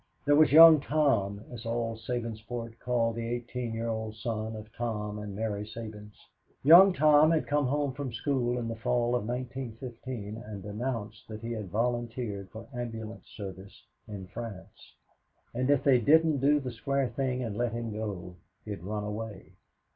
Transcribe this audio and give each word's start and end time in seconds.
There 0.25 0.35
was 0.35 0.51
Young 0.51 0.79
Tom, 0.81 1.43
as 1.51 1.63
all 1.63 1.95
Sabinsport 1.95 2.79
called 2.79 3.15
the 3.17 3.27
eighteen 3.27 3.71
year 3.75 3.87
old 3.89 4.15
son 4.15 4.55
of 4.55 4.73
Tom 4.73 5.19
and 5.19 5.35
Mary 5.35 5.63
Sabins. 5.63 6.25
Young 6.63 6.91
Tom 6.91 7.29
had 7.29 7.45
come 7.45 7.67
home 7.67 7.93
from 7.93 8.11
school 8.11 8.57
in 8.57 8.67
the 8.67 8.75
fall 8.75 9.13
of 9.15 9.27
1915 9.27 10.41
and 10.43 10.65
announced 10.65 11.27
that 11.27 11.41
he 11.41 11.51
had 11.51 11.69
volunteered 11.69 12.49
for 12.49 12.67
ambulance 12.73 13.27
service 13.27 13.85
in 14.07 14.25
France, 14.25 14.95
and 15.53 15.67
that 15.67 15.73
if 15.73 15.83
they 15.83 15.99
didn't 16.01 16.39
do 16.39 16.59
the 16.59 16.71
square 16.71 17.09
thing 17.09 17.43
and 17.43 17.55
let 17.55 17.71
him 17.71 17.93
go, 17.93 18.37
he'd 18.65 18.81
run 18.81 19.03
away. 19.03 19.53